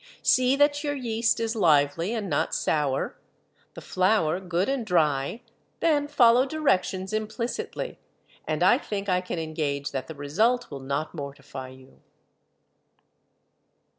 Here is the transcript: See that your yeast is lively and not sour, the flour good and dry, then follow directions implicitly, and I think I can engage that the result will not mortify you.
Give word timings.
See 0.23 0.55
that 0.55 0.83
your 0.83 0.95
yeast 0.95 1.39
is 1.39 1.55
lively 1.55 2.11
and 2.15 2.27
not 2.27 2.55
sour, 2.55 3.19
the 3.75 3.81
flour 3.81 4.39
good 4.39 4.67
and 4.67 4.83
dry, 4.83 5.43
then 5.79 6.07
follow 6.07 6.47
directions 6.47 7.13
implicitly, 7.13 7.99
and 8.47 8.63
I 8.63 8.79
think 8.79 9.09
I 9.09 9.21
can 9.21 9.37
engage 9.37 9.91
that 9.91 10.07
the 10.07 10.15
result 10.15 10.71
will 10.71 10.79
not 10.79 11.13
mortify 11.13 11.67
you. 11.67 11.99